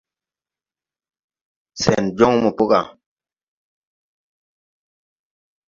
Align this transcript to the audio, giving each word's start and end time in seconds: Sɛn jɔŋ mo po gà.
Sɛn 1.81 2.03
jɔŋ 2.17 2.33
mo 2.41 2.49
po 2.57 2.63
gà. 2.71 2.81